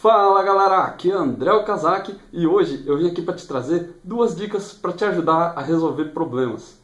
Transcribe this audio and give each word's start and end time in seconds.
Fala 0.00 0.44
galera, 0.44 0.84
aqui 0.84 1.10
é 1.10 1.14
André 1.14 1.52
Okazaki 1.52 2.14
e 2.32 2.46
hoje 2.46 2.84
eu 2.86 2.96
vim 2.98 3.08
aqui 3.08 3.20
para 3.20 3.34
te 3.34 3.48
trazer 3.48 3.98
duas 4.04 4.36
dicas 4.36 4.72
para 4.72 4.92
te 4.92 5.04
ajudar 5.04 5.54
a 5.56 5.60
resolver 5.60 6.12
problemas. 6.12 6.78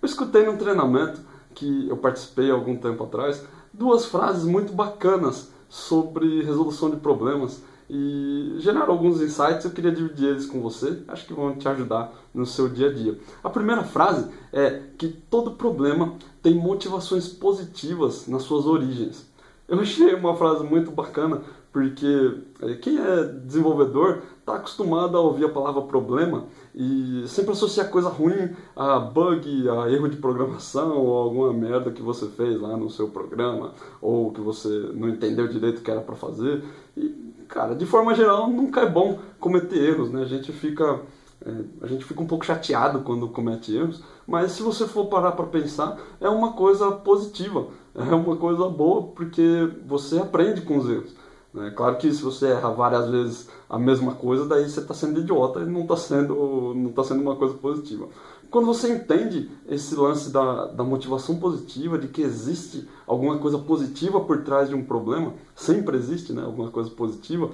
Eu 0.00 0.06
escutei 0.06 0.46
num 0.46 0.56
treinamento 0.56 1.20
que 1.54 1.86
eu 1.90 1.96
participei 1.98 2.50
há 2.50 2.54
algum 2.54 2.74
tempo 2.74 3.04
atrás 3.04 3.44
duas 3.70 4.06
frases 4.06 4.44
muito 4.44 4.72
bacanas 4.72 5.52
sobre 5.68 6.42
resolução 6.42 6.88
de 6.88 6.96
problemas 6.96 7.62
e 7.90 8.54
geraram 8.60 8.92
alguns 8.94 9.20
insights. 9.20 9.66
Eu 9.66 9.72
queria 9.72 9.92
dividir 9.92 10.30
eles 10.30 10.46
com 10.46 10.62
você, 10.62 11.02
acho 11.08 11.26
que 11.26 11.34
vão 11.34 11.54
te 11.54 11.68
ajudar 11.68 12.14
no 12.32 12.46
seu 12.46 12.66
dia 12.70 12.88
a 12.88 12.92
dia. 12.94 13.18
A 13.42 13.50
primeira 13.50 13.84
frase 13.84 14.26
é 14.50 14.80
que 14.96 15.08
todo 15.08 15.50
problema 15.50 16.14
tem 16.42 16.54
motivações 16.54 17.28
positivas 17.28 18.26
nas 18.26 18.44
suas 18.44 18.64
origens. 18.64 19.26
Eu 19.68 19.80
achei 19.80 20.14
uma 20.14 20.34
frase 20.34 20.64
muito 20.64 20.90
bacana 20.90 21.42
porque 21.74 22.36
eh, 22.62 22.74
quem 22.76 22.96
é 23.00 23.24
desenvolvedor 23.24 24.22
está 24.38 24.54
acostumado 24.54 25.16
a 25.16 25.20
ouvir 25.20 25.46
a 25.46 25.48
palavra 25.48 25.82
problema 25.82 26.44
e 26.72 27.24
sempre 27.26 27.50
associar 27.50 27.90
coisa 27.90 28.08
ruim 28.08 28.54
a 28.76 29.00
bug, 29.00 29.68
a 29.68 29.90
erro 29.90 30.08
de 30.08 30.16
programação 30.18 30.96
ou 30.96 31.16
alguma 31.16 31.52
merda 31.52 31.90
que 31.90 32.00
você 32.00 32.28
fez 32.28 32.60
lá 32.60 32.76
no 32.76 32.88
seu 32.88 33.08
programa 33.08 33.74
ou 34.00 34.30
que 34.30 34.40
você 34.40 34.68
não 34.94 35.08
entendeu 35.08 35.48
direito 35.48 35.80
o 35.80 35.82
que 35.82 35.90
era 35.90 36.00
para 36.00 36.14
fazer. 36.14 36.62
E, 36.96 37.08
cara, 37.48 37.74
de 37.74 37.86
forma 37.86 38.14
geral, 38.14 38.48
nunca 38.48 38.82
é 38.82 38.88
bom 38.88 39.18
cometer 39.40 39.76
erros, 39.76 40.12
né? 40.12 40.22
A 40.22 40.26
gente 40.26 40.52
fica 40.52 41.00
é, 41.44 41.50
a 41.82 41.88
gente 41.88 42.04
fica 42.04 42.22
um 42.22 42.26
pouco 42.28 42.46
chateado 42.46 43.00
quando 43.00 43.26
comete 43.26 43.74
erros, 43.74 44.00
mas 44.28 44.52
se 44.52 44.62
você 44.62 44.86
for 44.86 45.06
parar 45.06 45.32
para 45.32 45.46
pensar, 45.46 45.98
é 46.20 46.28
uma 46.28 46.52
coisa 46.52 46.92
positiva, 46.92 47.66
é 47.96 48.14
uma 48.14 48.36
coisa 48.36 48.68
boa 48.68 49.08
porque 49.08 49.68
você 49.84 50.20
aprende 50.20 50.60
com 50.60 50.78
os 50.78 50.88
erros. 50.88 51.23
É 51.56 51.70
claro 51.70 51.96
que 51.96 52.12
se 52.12 52.22
você 52.22 52.48
erra 52.48 52.70
várias 52.70 53.08
vezes 53.08 53.48
a 53.70 53.78
mesma 53.78 54.14
coisa, 54.14 54.44
daí 54.46 54.68
você 54.68 54.80
está 54.80 54.92
sendo 54.92 55.20
idiota 55.20 55.60
e 55.60 55.66
não 55.66 55.82
está 55.82 55.96
sendo, 55.96 56.74
não 56.74 56.90
tá 56.90 57.04
sendo 57.04 57.22
uma 57.22 57.36
coisa 57.36 57.54
positiva. 57.54 58.08
Quando 58.50 58.66
você 58.66 58.92
entende 58.92 59.50
esse 59.68 59.94
lance 59.94 60.30
da, 60.30 60.66
da 60.66 60.84
motivação 60.84 61.36
positiva, 61.36 61.98
de 61.98 62.08
que 62.08 62.22
existe 62.22 62.88
alguma 63.06 63.38
coisa 63.38 63.58
positiva 63.58 64.20
por 64.20 64.42
trás 64.42 64.68
de 64.68 64.74
um 64.74 64.84
problema, 64.84 65.34
sempre 65.54 65.96
existe 65.96 66.32
né, 66.32 66.42
alguma 66.42 66.70
coisa 66.70 66.90
positiva, 66.90 67.50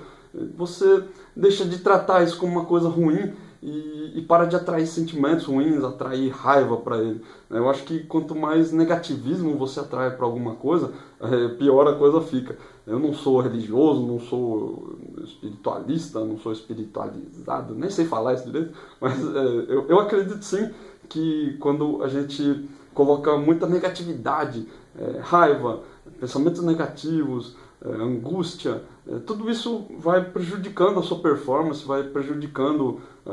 você 0.57 1.05
deixa 1.35 1.65
de 1.65 1.79
tratar 1.79 2.23
isso 2.23 2.39
como 2.39 2.53
uma 2.53 2.65
coisa 2.65 2.89
ruim 2.89 3.33
e, 3.63 4.13
e 4.19 4.23
para 4.23 4.47
de 4.47 4.57
atrair 4.57 4.87
sentimentos 4.87 5.45
ruins, 5.45 5.85
atrair 5.85 6.31
raiva 6.31 6.77
para 6.79 6.99
ele. 6.99 7.23
Eu 7.51 7.69
acho 7.69 7.85
que 7.85 8.01
quanto 8.05 8.35
mais 8.35 8.73
negativismo 8.73 9.57
você 9.59 9.81
atrai 9.81 10.11
para 10.17 10.25
alguma 10.25 10.55
coisa, 10.55 10.93
é, 11.21 11.49
pior 11.49 11.87
a 11.87 11.95
coisa 11.95 12.21
fica. 12.21 12.57
Eu 12.87 12.99
não 12.99 13.13
sou 13.13 13.41
religioso, 13.41 14.07
não 14.07 14.19
sou 14.19 14.99
espiritualista, 15.23 16.25
não 16.25 16.39
sou 16.39 16.53
espiritualizado, 16.53 17.75
nem 17.75 17.91
sei 17.91 18.07
falar 18.07 18.35
isso 18.35 18.47
direito, 18.47 18.73
mas 19.01 19.19
é, 19.19 19.39
eu, 19.69 19.87
eu 19.89 20.01
acredito 20.01 20.43
sim 20.43 20.71
que 21.09 21.57
quando 21.61 22.03
a 22.03 22.09
gente 22.09 22.69
coloca 22.95 23.37
muita 23.37 23.67
negatividade, 23.67 24.67
é, 24.99 25.21
raiva, 25.21 25.81
pensamentos 26.19 26.63
negativos, 26.63 27.57
angústia, 27.89 28.83
é, 29.09 29.19
tudo 29.21 29.51
isso 29.51 29.87
vai 29.99 30.25
prejudicando 30.25 30.99
a 30.99 31.03
sua 31.03 31.19
performance, 31.19 31.85
vai 31.85 32.03
prejudicando 32.05 33.01
é, 33.27 33.33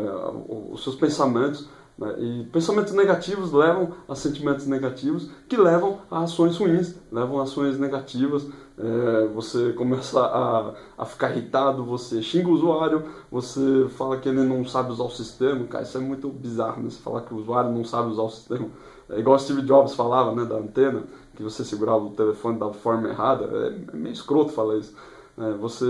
os 0.71 0.83
seus 0.83 0.95
pensamentos. 0.95 1.69
Né? 1.97 2.15
E 2.19 2.43
pensamentos 2.51 2.93
negativos 2.93 3.51
levam 3.51 3.93
a 4.07 4.15
sentimentos 4.15 4.67
negativos, 4.67 5.29
que 5.49 5.57
levam 5.57 5.99
a 6.09 6.21
ações 6.21 6.57
ruins, 6.57 6.95
levam 7.11 7.39
a 7.39 7.43
ações 7.43 7.79
negativas. 7.79 8.47
É, 8.79 9.27
você 9.33 9.73
começa 9.73 10.19
a, 10.19 10.73
a 10.99 11.05
ficar 11.05 11.31
irritado, 11.31 11.83
você 11.83 12.21
xinga 12.21 12.47
o 12.47 12.53
usuário, 12.53 13.05
você 13.31 13.87
fala 13.97 14.17
que 14.17 14.29
ele 14.29 14.43
não 14.43 14.63
sabe 14.65 14.91
usar 14.91 15.03
o 15.03 15.09
sistema. 15.09 15.65
Cara, 15.65 15.83
isso 15.83 15.97
é 15.97 16.01
muito 16.01 16.29
bizarro, 16.29 16.83
né? 16.83 16.89
Você 16.89 17.01
falar 17.01 17.21
que 17.21 17.33
o 17.33 17.37
usuário 17.37 17.71
não 17.71 17.83
sabe 17.83 18.11
usar 18.11 18.21
o 18.21 18.29
sistema. 18.29 18.67
É 19.09 19.19
igual 19.19 19.39
Steve 19.39 19.61
Jobs 19.61 19.95
falava, 19.95 20.35
né, 20.35 20.45
da 20.45 20.55
antena, 20.55 21.03
que 21.37 21.43
você 21.43 21.63
segurava 21.63 21.99
o 21.99 22.09
telefone 22.09 22.57
da 22.57 22.73
forma 22.73 23.09
errada. 23.09 23.45
É, 23.45 23.95
é 23.95 23.95
meio 23.95 24.11
escroto 24.11 24.51
falar 24.51 24.77
isso. 24.77 24.93
É, 25.37 25.53
você, 25.53 25.85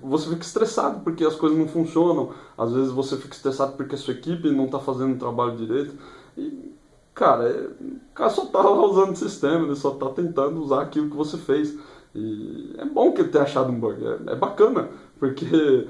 você 0.00 0.30
fica 0.30 0.42
estressado 0.42 1.00
porque 1.00 1.24
as 1.24 1.34
coisas 1.34 1.58
não 1.58 1.66
funcionam. 1.66 2.30
Às 2.56 2.72
vezes 2.72 2.92
você 2.92 3.16
fica 3.16 3.34
estressado 3.34 3.76
porque 3.76 3.96
a 3.96 3.98
sua 3.98 4.14
equipe 4.14 4.48
não 4.52 4.66
está 4.66 4.78
fazendo 4.78 5.16
o 5.16 5.18
trabalho 5.18 5.56
direito. 5.56 5.96
E, 6.38 6.72
cara, 7.12 7.48
é, 7.48 7.66
o 7.66 8.14
cara 8.14 8.30
só 8.30 8.44
está 8.46 8.70
usando 8.70 9.12
o 9.12 9.16
sistema, 9.16 9.66
ele 9.66 9.74
só 9.74 9.92
está 9.92 10.08
tentando 10.10 10.62
usar 10.62 10.82
aquilo 10.82 11.10
que 11.10 11.16
você 11.16 11.36
fez. 11.36 11.76
E 12.14 12.74
é 12.78 12.84
bom 12.84 13.12
que 13.12 13.20
ele 13.20 13.28
tenha 13.28 13.44
achado 13.44 13.70
um 13.70 13.78
bug, 13.78 14.02
é, 14.02 14.32
é 14.32 14.36
bacana, 14.36 14.88
porque 15.18 15.86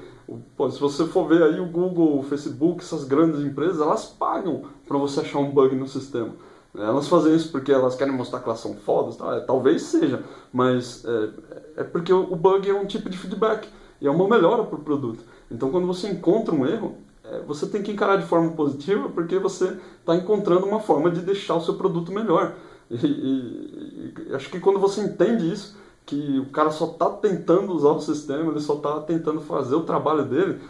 pô, 0.57 0.69
se 0.69 0.77
você 0.77 1.05
for 1.05 1.25
ver 1.25 1.41
aí 1.41 1.59
o 1.59 1.67
Google, 1.67 2.19
o 2.19 2.23
Facebook, 2.23 2.83
essas 2.83 3.05
grandes 3.05 3.39
empresas, 3.41 3.79
elas 3.79 4.05
pagam 4.05 4.63
para 4.85 4.97
você 4.97 5.21
achar 5.21 5.39
um 5.39 5.51
bug 5.51 5.73
no 5.75 5.87
sistema. 5.87 6.33
Elas 6.77 7.07
fazem 7.07 7.35
isso 7.35 7.51
porque 7.51 7.71
elas 7.71 7.95
querem 7.95 8.13
mostrar 8.13 8.39
que 8.39 8.47
elas 8.47 8.59
são 8.59 8.75
fodas, 8.75 9.15
tá? 9.15 9.35
É, 9.35 9.39
talvez 9.41 9.81
seja, 9.81 10.23
mas 10.53 11.03
é, 11.05 11.29
é, 11.77 11.83
porque 11.83 12.13
o 12.13 12.35
bug 12.35 12.69
é 12.69 12.73
um 12.73 12.85
tipo 12.85 13.09
de 13.09 13.17
feedback 13.17 13.67
e 13.99 14.07
é 14.07 14.11
uma 14.11 14.27
melhora 14.27 14.63
para 14.63 14.77
o 14.77 14.83
produto. 14.83 15.23
Então, 15.49 15.71
quando 15.71 15.87
você 15.87 16.07
encontra 16.07 16.53
um 16.53 16.65
erro, 16.65 16.95
é, 17.23 17.39
você 17.47 17.65
tem 17.67 17.81
que 17.81 17.91
encarar 17.91 18.17
de 18.17 18.25
forma 18.25 18.51
positiva 18.51 19.09
porque 19.09 19.39
você 19.39 19.77
está 19.99 20.15
encontrando 20.15 20.65
uma 20.65 20.79
forma 20.79 21.09
de 21.09 21.21
deixar 21.21 21.55
o 21.55 21.61
seu 21.61 21.73
produto 21.75 22.11
melhor. 22.11 22.53
E, 22.89 22.95
e, 22.95 24.13
e 24.29 24.35
acho 24.35 24.49
que 24.49 24.59
quando 24.59 24.79
você 24.79 25.01
entende 25.01 25.51
isso, 25.51 25.77
que 26.07 26.39
o 26.39 26.45
cara 26.51 26.71
só 26.71 26.85
está 26.85 27.09
tentando 27.09 27.73
usar 27.73 27.89
o 27.89 27.99
sistema, 27.99 28.49
ele 28.49 28.61
só 28.61 28.75
está 28.75 29.01
tentando 29.01 29.41
fazer 29.41 29.75
o 29.75 29.83
trabalho 29.83 30.23
dele, 30.23 30.61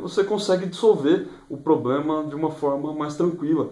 você 0.00 0.22
consegue 0.24 0.66
dissolver 0.66 1.28
o 1.48 1.56
problema 1.56 2.24
de 2.24 2.34
uma 2.34 2.50
forma 2.50 2.92
mais 2.92 3.16
tranquila. 3.16 3.70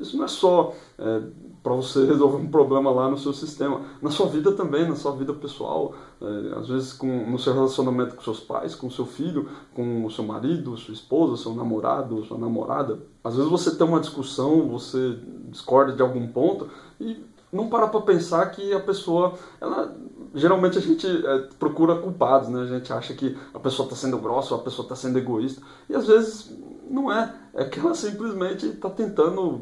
Isso 0.00 0.16
não 0.16 0.24
é 0.24 0.28
só 0.28 0.74
é, 0.98 1.22
para 1.62 1.74
você 1.74 2.04
resolver 2.06 2.38
um 2.38 2.48
problema 2.48 2.90
lá 2.90 3.08
no 3.08 3.16
seu 3.16 3.32
sistema, 3.32 3.82
na 4.00 4.10
sua 4.10 4.26
vida 4.26 4.52
também, 4.52 4.88
na 4.88 4.96
sua 4.96 5.12
vida 5.12 5.32
pessoal, 5.32 5.94
é, 6.20 6.58
às 6.58 6.68
vezes 6.68 6.92
com, 6.92 7.30
no 7.30 7.38
seu 7.38 7.54
relacionamento 7.54 8.16
com 8.16 8.22
seus 8.22 8.40
pais, 8.40 8.74
com 8.74 8.90
seu 8.90 9.06
filho, 9.06 9.48
com 9.74 10.04
o 10.04 10.10
seu 10.10 10.24
marido, 10.24 10.76
sua 10.76 10.94
esposa, 10.94 11.40
seu 11.40 11.54
namorado, 11.54 12.24
sua 12.24 12.38
namorada. 12.38 12.98
Às 13.22 13.36
vezes 13.36 13.50
você 13.50 13.74
tem 13.76 13.86
uma 13.86 14.00
discussão, 14.00 14.68
você 14.68 15.18
discorda 15.48 15.92
de 15.92 16.02
algum 16.02 16.26
ponto 16.26 16.68
e 17.00 17.24
não 17.52 17.68
para 17.68 17.86
para 17.86 18.00
pensar 18.00 18.46
que 18.46 18.72
a 18.72 18.80
pessoa 18.80 19.34
ela 19.60 19.94
geralmente 20.34 20.78
a 20.78 20.80
gente 20.80 21.06
é, 21.06 21.38
procura 21.58 21.96
culpados, 21.96 22.48
né? 22.48 22.62
A 22.62 22.66
gente 22.66 22.92
acha 22.92 23.14
que 23.14 23.36
a 23.52 23.58
pessoa 23.58 23.86
está 23.86 23.96
sendo 23.96 24.18
grossa 24.18 24.54
ou 24.54 24.60
a 24.60 24.64
pessoa 24.64 24.84
está 24.84 24.96
sendo 24.96 25.18
egoísta. 25.18 25.62
E 25.88 25.94
às 25.94 26.06
vezes 26.06 26.50
não 26.88 27.12
é. 27.12 27.34
É 27.54 27.64
que 27.64 27.78
ela 27.78 27.94
simplesmente 27.94 28.66
está 28.66 28.88
tentando 28.90 29.60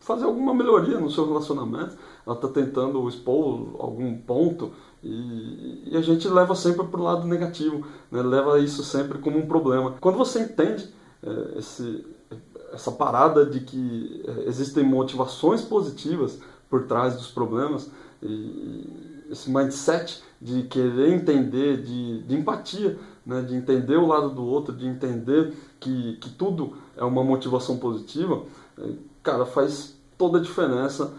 fazer 0.00 0.24
alguma 0.24 0.54
melhoria 0.54 0.98
no 0.98 1.10
seu 1.10 1.26
relacionamento. 1.26 1.96
Ela 2.26 2.36
está 2.36 2.48
tentando 2.48 3.08
expor 3.08 3.76
algum 3.78 4.16
ponto 4.18 4.72
e, 5.02 5.90
e, 5.92 5.96
a 5.96 6.00
gente 6.00 6.26
leva 6.28 6.54
sempre 6.54 6.86
para 6.86 6.98
o 6.98 7.02
lado 7.02 7.26
negativo, 7.26 7.86
né? 8.10 8.22
leva 8.22 8.58
isso 8.58 8.82
sempre 8.82 9.18
como 9.18 9.38
um 9.38 9.46
problema. 9.46 9.94
Quando 10.00 10.16
você 10.16 10.40
entende 10.40 10.88
é, 11.22 11.58
esse, 11.58 12.06
essa 12.72 12.90
parada 12.90 13.44
de 13.44 13.60
que 13.60 14.24
é, 14.26 14.48
existem 14.48 14.82
motivações 14.82 15.60
positivas 15.60 16.38
por 16.70 16.86
trás 16.86 17.16
dos 17.16 17.30
problemas, 17.30 17.90
e, 18.22 19.13
esse 19.30 19.50
mindset 19.50 20.22
de 20.40 20.64
querer 20.64 21.12
entender, 21.12 21.82
de, 21.82 22.22
de 22.22 22.34
empatia, 22.36 22.98
né? 23.24 23.42
de 23.42 23.54
entender 23.54 23.96
o 23.96 24.06
lado 24.06 24.30
do 24.30 24.44
outro, 24.44 24.74
de 24.74 24.86
entender 24.86 25.54
que, 25.80 26.16
que 26.16 26.30
tudo 26.30 26.76
é 26.96 27.04
uma 27.04 27.24
motivação 27.24 27.78
positiva, 27.78 28.42
é, 28.78 28.92
cara, 29.22 29.46
faz 29.46 29.96
toda 30.18 30.38
a 30.38 30.42
diferença 30.42 31.12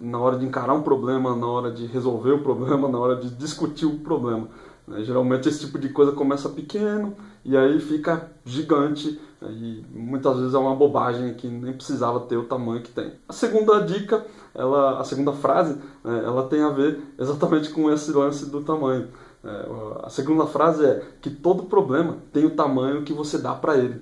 na 0.00 0.18
hora 0.18 0.38
de 0.38 0.44
encarar 0.44 0.74
um 0.74 0.82
problema, 0.82 1.34
na 1.34 1.46
hora 1.46 1.70
de 1.70 1.86
resolver 1.86 2.32
o 2.32 2.42
problema, 2.42 2.88
na 2.88 2.98
hora 2.98 3.16
de 3.16 3.30
discutir 3.30 3.86
o 3.86 3.98
problema. 4.00 4.48
Né? 4.86 5.02
Geralmente 5.02 5.48
esse 5.48 5.60
tipo 5.60 5.78
de 5.78 5.88
coisa 5.88 6.12
começa 6.12 6.48
pequeno 6.48 7.14
e 7.44 7.56
aí 7.56 7.80
fica 7.80 8.30
gigante 8.44 9.18
e 9.50 9.84
muitas 9.92 10.38
vezes 10.38 10.54
é 10.54 10.58
uma 10.58 10.74
bobagem 10.74 11.34
que 11.34 11.46
nem 11.48 11.72
precisava 11.72 12.20
ter 12.20 12.36
o 12.36 12.44
tamanho 12.44 12.82
que 12.82 12.90
tem. 12.90 13.12
A 13.28 13.32
segunda 13.32 13.80
dica, 13.80 14.24
ela, 14.54 15.00
a 15.00 15.04
segunda 15.04 15.32
frase, 15.32 15.74
né, 16.04 16.22
ela 16.24 16.46
tem 16.48 16.62
a 16.62 16.70
ver 16.70 17.00
exatamente 17.18 17.70
com 17.70 17.90
esse 17.90 18.12
lance 18.12 18.50
do 18.50 18.62
tamanho. 18.62 19.08
É, 19.44 19.66
a 20.04 20.10
segunda 20.10 20.46
frase 20.46 20.84
é 20.84 21.02
que 21.20 21.30
todo 21.30 21.64
problema 21.64 22.18
tem 22.32 22.44
o 22.44 22.54
tamanho 22.54 23.02
que 23.02 23.12
você 23.12 23.38
dá 23.38 23.54
para 23.54 23.76
ele. 23.76 24.00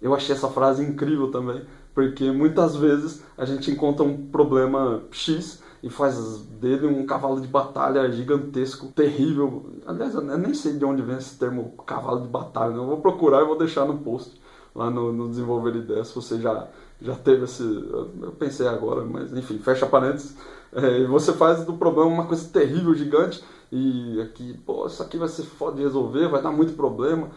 Eu 0.00 0.14
achei 0.14 0.34
essa 0.34 0.48
frase 0.48 0.82
incrível 0.82 1.30
também, 1.30 1.62
porque 1.94 2.30
muitas 2.30 2.76
vezes 2.76 3.22
a 3.38 3.44
gente 3.44 3.70
encontra 3.70 4.04
um 4.04 4.26
problema 4.26 5.02
X 5.10 5.62
e 5.82 5.88
faz 5.88 6.38
dele 6.60 6.86
um 6.86 7.06
cavalo 7.06 7.40
de 7.40 7.46
batalha 7.46 8.10
gigantesco, 8.10 8.88
terrível. 8.88 9.70
Aliás, 9.86 10.14
eu 10.14 10.22
nem 10.22 10.54
sei 10.54 10.74
de 10.74 10.84
onde 10.84 11.02
vem 11.02 11.16
esse 11.16 11.38
termo 11.38 11.72
cavalo 11.86 12.22
de 12.22 12.28
batalha, 12.28 12.72
né? 12.72 12.78
eu 12.78 12.86
vou 12.86 13.00
procurar 13.00 13.42
e 13.42 13.46
vou 13.46 13.56
deixar 13.56 13.84
no 13.84 13.98
post 13.98 14.41
lá 14.74 14.90
no, 14.90 15.12
no 15.12 15.28
Desenvolver 15.28 15.76
Ideias, 15.76 16.12
você 16.12 16.40
já, 16.40 16.68
já 17.00 17.14
teve 17.14 17.44
esse. 17.44 17.62
Eu 17.62 18.34
pensei 18.38 18.66
agora, 18.66 19.04
mas 19.04 19.32
enfim, 19.32 19.58
fecha 19.58 19.86
parênteses. 19.86 20.36
É, 20.72 21.04
você 21.06 21.32
faz 21.32 21.64
do 21.64 21.74
problema 21.74 22.10
uma 22.10 22.26
coisa 22.26 22.48
terrível, 22.48 22.94
gigante, 22.94 23.44
e 23.70 24.20
aqui, 24.20 24.56
pô, 24.64 24.86
isso 24.86 25.02
aqui 25.02 25.18
vai 25.18 25.28
ser 25.28 25.42
foda 25.44 25.76
de 25.76 25.82
resolver, 25.82 26.28
vai 26.28 26.42
dar 26.42 26.52
muito 26.52 26.74
problema. 26.74 27.28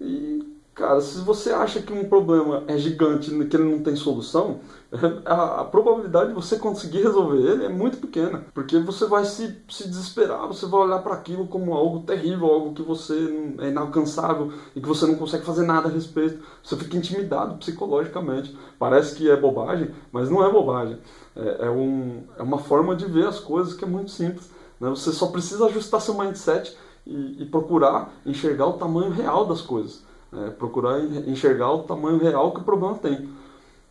E 0.00 0.59
Cara, 0.80 0.98
se 1.02 1.18
você 1.18 1.50
acha 1.50 1.82
que 1.82 1.92
um 1.92 2.08
problema 2.08 2.64
é 2.66 2.78
gigante, 2.78 3.28
que 3.28 3.54
ele 3.54 3.70
não 3.70 3.82
tem 3.82 3.94
solução, 3.94 4.60
a, 5.26 5.62
probabilidade 5.64 6.30
de 6.30 6.34
você 6.34 6.56
conseguir 6.56 7.02
resolver 7.02 7.36
ele 7.36 7.66
é 7.66 7.68
muito 7.68 7.98
pequena, 7.98 8.46
porque 8.54 8.78
você 8.78 9.04
vai 9.04 9.26
se, 9.26 9.58
se 9.68 9.86
desesperar, 9.86 10.48
você 10.48 10.64
vai 10.64 10.80
olhar 10.80 11.00
para 11.00 11.12
aquilo 11.12 11.46
como 11.46 11.74
algo 11.74 12.00
terrível, 12.00 12.46
algo 12.46 12.72
que 12.72 12.80
você 12.80 13.14
é 13.58 13.68
inalcançável 13.68 14.54
e 14.74 14.80
que 14.80 14.88
você 14.88 15.04
não 15.04 15.16
consegue 15.16 15.44
fazer 15.44 15.66
nada 15.66 15.86
a 15.86 15.92
respeito. 15.92 16.42
Você 16.64 16.74
fica 16.76 16.96
intimidado 16.96 17.58
psicologicamente. 17.58 18.56
Parece 18.78 19.14
que 19.14 19.30
é 19.30 19.36
bobagem, 19.36 19.90
mas 20.10 20.30
não 20.30 20.42
é 20.42 20.50
bobagem. 20.50 20.96
É, 21.36 21.66
é, 21.66 21.70
um, 21.70 22.22
é 22.38 22.42
uma 22.42 22.58
forma 22.58 22.96
de 22.96 23.04
ver 23.04 23.26
as 23.26 23.38
coisas 23.38 23.74
que 23.74 23.84
é 23.84 23.86
muito 23.86 24.10
simples. 24.10 24.50
Né? 24.80 24.88
Você 24.88 25.12
só 25.12 25.26
precisa 25.26 25.66
ajustar 25.66 26.00
seu 26.00 26.14
mindset 26.14 26.74
e, 27.06 27.42
e 27.42 27.44
procurar 27.44 28.14
enxergar 28.24 28.66
o 28.66 28.78
tamanho 28.78 29.10
real 29.10 29.44
das 29.44 29.60
coisas. 29.60 30.08
É, 30.32 30.50
procurar 30.50 31.00
enxergar 31.26 31.72
o 31.72 31.82
tamanho 31.82 32.18
real 32.18 32.52
que 32.52 32.60
o 32.60 32.64
problema 32.64 32.94
tem. 32.96 33.28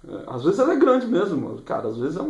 É, 0.08 0.24
às 0.28 0.44
vezes 0.44 0.60
ela 0.60 0.74
é 0.74 0.78
grande 0.78 1.06
mesmo, 1.06 1.62
cara, 1.64 1.90
às 1.90 1.98
vezes 1.98 2.18
é 2.18 2.22
um, 2.22 2.26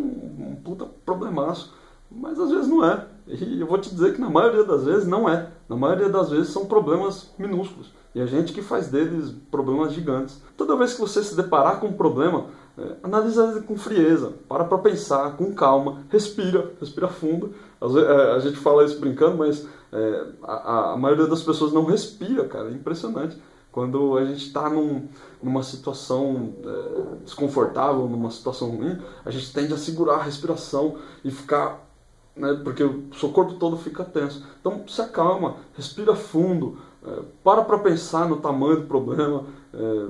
um 0.52 0.56
puta 0.64 0.86
problemaço, 1.06 1.74
mas 2.12 2.40
às 2.40 2.50
vezes 2.50 2.68
não 2.68 2.84
é. 2.84 3.06
E 3.28 3.62
eu 3.62 3.68
vou 3.68 3.78
te 3.78 3.94
dizer 3.94 4.16
que 4.16 4.22
na 4.22 4.30
maioria 4.30 4.64
das 4.64 4.84
vezes 4.84 5.08
não 5.08 5.30
é. 5.30 5.50
Na 5.68 5.76
maioria 5.76 6.10
das 6.10 6.32
vezes 6.32 6.50
são 6.50 6.66
problemas 6.66 7.30
minúsculos. 7.38 7.94
E 8.16 8.20
a 8.20 8.26
gente 8.26 8.54
que 8.54 8.62
faz 8.64 8.88
deles 8.88 9.32
problemas 9.52 9.94
gigantes. 9.94 10.42
Toda 10.58 10.76
vez 10.76 10.96
que 10.96 11.02
você 11.02 11.24
se 11.24 11.36
deparar 11.36 11.80
com 11.80 11.88
um 11.88 11.94
problema, 11.94 12.46
é, 12.76 12.96
analisa 13.04 13.52
ele 13.52 13.62
com 13.62 13.78
frieza, 13.78 14.34
para 14.48 14.64
para 14.64 14.80
pensar, 14.80 15.38
com 15.38 15.54
calma, 15.54 16.04
respira, 16.10 16.72
respira 16.80 17.08
fundo. 17.08 17.54
Às 17.80 17.94
vezes, 17.94 18.10
é, 18.10 18.32
a 18.32 18.40
gente 18.40 18.58
fala 18.58 18.84
isso 18.84 19.00
brincando, 19.00 19.38
mas 19.38 19.68
é, 19.94 20.26
a, 20.44 20.94
a 20.94 20.98
maioria 20.98 21.28
das 21.28 21.44
pessoas 21.44 21.72
não 21.72 21.86
respira, 21.86 22.46
cara, 22.46 22.70
é 22.70 22.72
impressionante. 22.72 23.38
Quando 23.72 24.18
a 24.18 24.26
gente 24.26 24.48
está 24.48 24.70
num, 24.70 25.08
numa 25.42 25.62
situação 25.62 26.54
é, 26.64 27.24
desconfortável, 27.24 28.08
numa 28.08 28.32
situação 28.32 28.72
ruim, 28.72 28.98
a 29.24 29.30
gente 29.30 29.54
tende 29.54 29.74
a 29.74 29.78
segurar 29.78 30.16
a 30.16 30.24
respiração 30.24 30.98
e 31.24 31.30
ficar. 31.30 31.88
Né, 32.36 32.60
porque 32.64 32.84
o 32.84 33.14
seu 33.14 33.30
corpo 33.30 33.56
todo 33.56 33.78
fica 33.78 34.04
tenso. 34.04 34.44
Então 34.60 34.84
se 34.88 35.02
acalma, 35.02 35.58
respira 35.76 36.16
fundo, 36.16 36.80
é, 37.06 37.22
para 37.44 37.64
para 37.64 37.80
pensar 37.80 38.28
no 38.28 38.38
tamanho 38.38 38.78
do 38.78 38.88
problema, 38.88 39.46
é, 39.74 40.08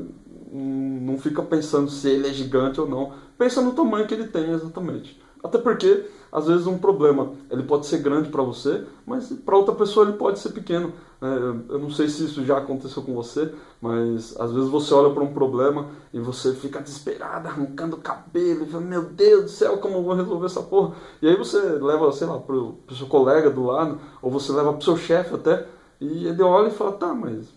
não 0.51 1.17
fica 1.17 1.41
pensando 1.41 1.89
se 1.89 2.09
ele 2.09 2.27
é 2.27 2.33
gigante 2.33 2.79
ou 2.79 2.87
não. 2.87 3.13
Pensa 3.37 3.61
no 3.61 3.73
tamanho 3.73 4.07
que 4.07 4.13
ele 4.13 4.27
tem 4.27 4.51
exatamente. 4.51 5.19
Até 5.43 5.57
porque, 5.57 6.05
às 6.31 6.47
vezes, 6.47 6.67
um 6.67 6.77
problema 6.77 7.31
ele 7.49 7.63
pode 7.63 7.85
ser 7.85 7.99
grande 7.99 8.29
para 8.29 8.43
você, 8.43 8.83
mas 9.05 9.31
para 9.31 9.57
outra 9.57 9.73
pessoa 9.73 10.05
ele 10.05 10.17
pode 10.17 10.39
ser 10.39 10.49
pequeno. 10.49 10.93
É, 11.21 11.73
eu 11.73 11.79
não 11.79 11.89
sei 11.89 12.07
se 12.07 12.25
isso 12.25 12.45
já 12.45 12.57
aconteceu 12.57 13.01
com 13.03 13.13
você, 13.13 13.53
mas 13.81 14.39
às 14.39 14.53
vezes 14.53 14.69
você 14.69 14.93
olha 14.93 15.13
para 15.13 15.23
um 15.23 15.33
problema 15.33 15.87
e 16.13 16.19
você 16.19 16.53
fica 16.53 16.81
desesperado, 16.81 17.47
arrancando 17.47 17.95
o 17.97 17.99
cabelo, 17.99 18.63
e 18.63 18.69
fala, 18.69 18.83
meu 18.83 19.03
Deus 19.03 19.43
do 19.43 19.49
céu, 19.49 19.77
como 19.77 19.97
eu 19.97 20.03
vou 20.03 20.13
resolver 20.13 20.45
essa 20.45 20.61
porra? 20.61 20.95
E 21.21 21.27
aí 21.27 21.35
você 21.35 21.57
leva, 21.57 22.11
sei 22.11 22.27
lá, 22.27 22.37
para 22.37 22.55
o 22.55 22.77
seu 22.93 23.07
colega 23.07 23.49
do 23.49 23.65
lado, 23.65 23.99
ou 24.21 24.31
você 24.31 24.51
leva 24.51 24.71
para 24.71 24.79
o 24.79 24.83
seu 24.83 24.97
chefe 24.97 25.35
até, 25.35 25.65
e 25.99 26.27
ele 26.27 26.41
olha 26.41 26.67
e 26.69 26.71
fala, 26.71 26.93
tá, 26.93 27.13
mas 27.13 27.49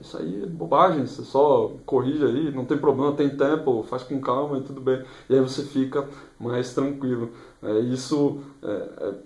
isso 0.00 0.16
aí 0.16 0.42
é 0.42 0.46
bobagem, 0.46 1.06
você 1.06 1.22
só 1.22 1.72
corrige 1.84 2.24
aí, 2.24 2.50
não 2.52 2.64
tem 2.64 2.78
problema, 2.78 3.12
tem 3.12 3.30
tempo, 3.30 3.82
faz 3.82 4.02
com 4.02 4.20
calma 4.20 4.58
e 4.58 4.62
tudo 4.62 4.80
bem. 4.80 5.02
E 5.28 5.34
aí 5.34 5.40
você 5.40 5.62
fica 5.62 6.08
mais 6.38 6.72
tranquilo. 6.74 7.30
É, 7.62 7.80
isso 7.80 8.40
é, 8.62 8.70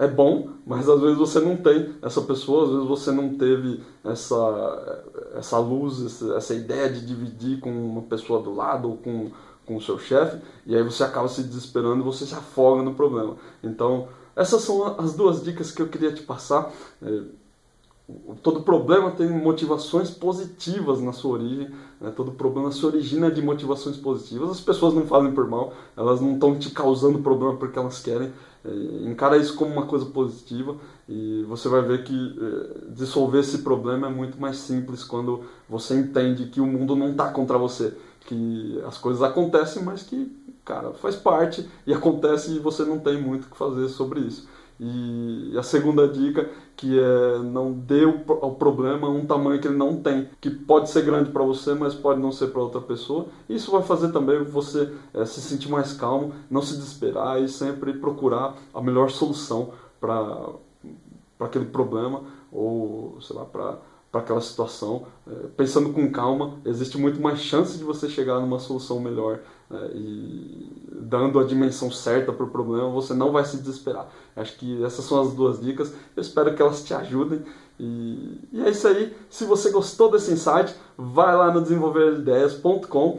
é, 0.00 0.04
é, 0.04 0.08
bom, 0.08 0.48
mas 0.66 0.88
às 0.88 1.00
vezes 1.00 1.18
você 1.18 1.38
não 1.40 1.56
tem 1.56 1.94
essa 2.00 2.22
pessoa, 2.22 2.64
às 2.64 2.70
vezes 2.70 2.88
você 2.88 3.12
não 3.12 3.34
teve 3.36 3.82
essa, 4.04 5.04
essa 5.36 5.58
luz, 5.58 6.02
essa, 6.04 6.34
essa 6.34 6.54
ideia 6.54 6.88
de 6.88 7.04
dividir 7.04 7.60
com 7.60 7.70
uma 7.70 8.02
pessoa 8.02 8.42
do 8.42 8.54
lado 8.54 8.88
ou 8.88 8.96
com, 8.96 9.30
com 9.66 9.76
o 9.76 9.82
seu 9.82 9.98
chefe, 9.98 10.38
e 10.66 10.74
aí 10.74 10.82
você 10.82 11.04
acaba 11.04 11.28
se 11.28 11.42
desesperando 11.42 12.00
e 12.00 12.04
você 12.04 12.24
se 12.24 12.34
afoga 12.34 12.82
no 12.82 12.94
problema. 12.94 13.36
Então, 13.62 14.08
essas 14.34 14.62
são 14.62 14.98
as 14.98 15.14
duas 15.14 15.42
dicas 15.42 15.70
que 15.70 15.82
eu 15.82 15.88
queria 15.88 16.12
te 16.12 16.22
passar. 16.22 16.72
É, 17.02 17.22
todo 18.42 18.62
problema 18.62 19.10
tem 19.12 19.28
motivações 19.28 20.10
positivas 20.10 21.00
na 21.00 21.12
sua 21.12 21.32
origem, 21.32 21.70
né? 22.00 22.12
todo 22.14 22.32
problema 22.32 22.72
se 22.72 22.84
origina 22.84 23.30
de 23.30 23.40
motivações 23.40 23.96
positivas. 23.96 24.50
As 24.50 24.60
pessoas 24.60 24.94
não 24.94 25.06
fazem 25.06 25.32
por 25.32 25.48
mal, 25.48 25.72
elas 25.96 26.20
não 26.20 26.34
estão 26.34 26.58
te 26.58 26.70
causando 26.70 27.20
problema 27.20 27.56
porque 27.56 27.78
elas 27.78 28.00
querem. 28.00 28.32
É, 28.64 28.70
encara 29.08 29.36
isso 29.36 29.56
como 29.56 29.72
uma 29.72 29.86
coisa 29.86 30.06
positiva 30.06 30.76
e 31.08 31.44
você 31.48 31.68
vai 31.68 31.82
ver 31.82 32.04
que 32.04 32.38
é, 32.40 32.92
dissolver 32.92 33.40
esse 33.40 33.58
problema 33.58 34.06
é 34.06 34.10
muito 34.10 34.40
mais 34.40 34.56
simples 34.56 35.02
quando 35.02 35.44
você 35.68 35.98
entende 35.98 36.46
que 36.46 36.60
o 36.60 36.66
mundo 36.66 36.94
não 36.94 37.10
está 37.10 37.28
contra 37.30 37.58
você, 37.58 37.92
que 38.20 38.80
as 38.86 38.98
coisas 38.98 39.20
acontecem, 39.22 39.82
mas 39.82 40.04
que, 40.04 40.30
cara, 40.64 40.92
faz 40.92 41.16
parte 41.16 41.68
e 41.84 41.92
acontece 41.92 42.52
e 42.52 42.60
você 42.60 42.84
não 42.84 43.00
tem 43.00 43.20
muito 43.20 43.46
o 43.46 43.50
que 43.50 43.56
fazer 43.56 43.88
sobre 43.88 44.20
isso. 44.20 44.48
E 44.84 45.56
a 45.56 45.62
segunda 45.62 46.08
dica, 46.08 46.50
que 46.76 46.98
é 46.98 47.38
não 47.38 47.72
dê 47.72 48.02
ao 48.02 48.56
problema 48.56 49.08
um 49.08 49.24
tamanho 49.24 49.60
que 49.60 49.68
ele 49.68 49.76
não 49.76 50.02
tem, 50.02 50.28
que 50.40 50.50
pode 50.50 50.90
ser 50.90 51.04
grande 51.04 51.30
para 51.30 51.44
você, 51.44 51.72
mas 51.72 51.94
pode 51.94 52.20
não 52.20 52.32
ser 52.32 52.48
para 52.48 52.60
outra 52.60 52.80
pessoa. 52.80 53.26
Isso 53.48 53.70
vai 53.70 53.82
fazer 53.82 54.10
também 54.10 54.42
você 54.42 54.92
é, 55.14 55.24
se 55.24 55.40
sentir 55.40 55.70
mais 55.70 55.92
calmo, 55.92 56.32
não 56.50 56.60
se 56.60 56.74
desesperar 56.74 57.40
e 57.40 57.48
sempre 57.48 57.92
procurar 57.92 58.56
a 58.74 58.82
melhor 58.82 59.08
solução 59.08 59.72
para 60.00 60.48
aquele 61.38 61.66
problema 61.66 62.24
ou, 62.50 63.18
sei 63.20 63.36
lá, 63.36 63.44
para 63.44 63.78
para 64.12 64.20
aquela 64.20 64.42
situação, 64.42 65.06
é, 65.26 65.46
pensando 65.56 65.90
com 65.90 66.12
calma, 66.12 66.58
existe 66.66 66.98
muito 66.98 67.18
mais 67.18 67.40
chance 67.40 67.78
de 67.78 67.82
você 67.82 68.10
chegar 68.10 68.38
numa 68.40 68.58
solução 68.58 69.00
melhor 69.00 69.40
é, 69.70 69.90
e 69.94 70.90
dando 70.92 71.40
a 71.40 71.44
dimensão 71.44 71.90
certa 71.90 72.30
para 72.30 72.44
o 72.44 72.50
problema, 72.50 72.90
você 72.90 73.14
não 73.14 73.32
vai 73.32 73.42
se 73.46 73.56
desesperar. 73.56 74.06
Acho 74.36 74.54
que 74.58 74.84
essas 74.84 75.06
são 75.06 75.22
as 75.22 75.32
duas 75.32 75.58
dicas. 75.58 75.94
Eu 76.14 76.20
espero 76.20 76.54
que 76.54 76.60
elas 76.60 76.84
te 76.84 76.92
ajudem. 76.92 77.42
E 77.80 78.38
é 78.64 78.70
isso 78.70 78.86
aí. 78.86 79.16
Se 79.30 79.44
você 79.44 79.70
gostou 79.70 80.10
desse 80.10 80.30
insight, 80.30 80.74
vai 81.10 81.34
lá 81.34 81.52
no 81.52 81.60
desenvolverideias.com, 81.60 83.18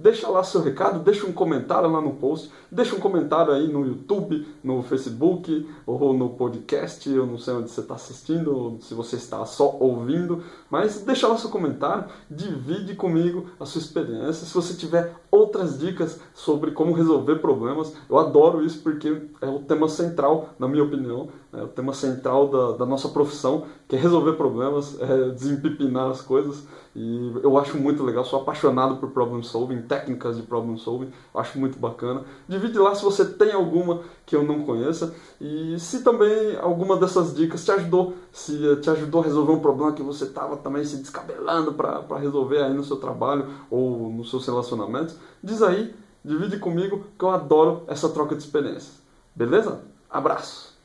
deixa 0.00 0.28
lá 0.28 0.44
seu 0.44 0.62
recado, 0.62 1.00
deixa 1.00 1.26
um 1.26 1.32
comentário 1.32 1.90
lá 1.90 2.00
no 2.00 2.14
post, 2.14 2.50
deixa 2.70 2.94
um 2.94 3.00
comentário 3.00 3.52
aí 3.52 3.66
no 3.66 3.84
YouTube, 3.84 4.46
no 4.62 4.82
Facebook 4.82 5.68
ou 5.86 6.14
no 6.14 6.30
podcast, 6.30 7.08
eu 7.10 7.26
não 7.26 7.38
sei 7.38 7.54
onde 7.54 7.70
você 7.70 7.80
está 7.80 7.94
assistindo, 7.94 8.56
ou 8.56 8.80
se 8.80 8.94
você 8.94 9.16
está 9.16 9.44
só 9.44 9.76
ouvindo, 9.80 10.42
mas 10.70 11.02
deixa 11.02 11.26
lá 11.26 11.36
seu 11.36 11.50
comentário, 11.50 12.04
divide 12.30 12.94
comigo 12.94 13.46
a 13.58 13.66
sua 13.66 13.80
experiência. 13.80 14.46
Se 14.46 14.54
você 14.54 14.74
tiver 14.74 15.12
outras 15.30 15.78
dicas 15.78 16.20
sobre 16.34 16.70
como 16.70 16.92
resolver 16.92 17.36
problemas, 17.36 17.92
eu 18.08 18.18
adoro 18.18 18.64
isso 18.64 18.80
porque 18.82 19.20
é 19.40 19.46
o 19.46 19.58
tema 19.60 19.88
central, 19.88 20.50
na 20.58 20.68
minha 20.68 20.84
opinião, 20.84 21.28
é 21.52 21.62
o 21.62 21.68
tema 21.68 21.92
central 21.92 22.48
da, 22.48 22.72
da 22.72 22.86
nossa 22.86 23.08
profissão, 23.08 23.64
que 23.88 23.96
é 23.96 23.98
resolver 23.98 24.32
problemas, 24.34 25.00
é 25.00 25.30
desempipinar 25.30 26.10
as 26.10 26.20
coisas. 26.20 26.64
E 26.98 27.40
eu 27.42 27.58
acho 27.58 27.76
muito 27.76 28.02
legal, 28.02 28.24
sou 28.24 28.40
apaixonado 28.40 28.96
por 28.96 29.10
problem 29.10 29.42
solving, 29.42 29.82
técnicas 29.82 30.38
de 30.38 30.42
problem 30.42 30.78
solving, 30.78 31.12
acho 31.34 31.58
muito 31.58 31.78
bacana. 31.78 32.24
Divide 32.48 32.78
lá 32.78 32.94
se 32.94 33.04
você 33.04 33.22
tem 33.22 33.52
alguma 33.52 34.00
que 34.24 34.34
eu 34.34 34.42
não 34.42 34.62
conheça 34.62 35.14
e 35.38 35.78
se 35.78 36.02
também 36.02 36.56
alguma 36.56 36.96
dessas 36.96 37.34
dicas 37.34 37.66
te 37.66 37.70
ajudou, 37.70 38.14
se 38.32 38.76
te 38.76 38.88
ajudou 38.88 39.20
a 39.20 39.24
resolver 39.24 39.52
um 39.52 39.60
problema 39.60 39.92
que 39.92 40.02
você 40.02 40.24
estava 40.24 40.56
também 40.56 40.86
se 40.86 40.96
descabelando 40.96 41.74
para 41.74 42.16
resolver 42.16 42.62
aí 42.62 42.72
no 42.72 42.82
seu 42.82 42.96
trabalho 42.96 43.46
ou 43.70 44.10
nos 44.10 44.30
seus 44.30 44.46
relacionamentos, 44.46 45.16
diz 45.44 45.60
aí, 45.60 45.94
divide 46.24 46.58
comigo 46.58 47.04
que 47.18 47.26
eu 47.26 47.28
adoro 47.28 47.82
essa 47.88 48.08
troca 48.08 48.34
de 48.34 48.42
experiências. 48.42 49.02
Beleza? 49.34 49.82
Abraço! 50.08 50.75